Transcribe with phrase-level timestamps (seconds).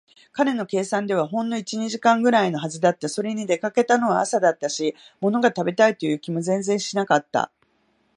[0.31, 3.07] 彼の計算ではほんの一、二時間ぐらいのはずだった。
[3.07, 7.51] それに、出かけたのは朝だったし、ものが食べたいという気も全然しなかった。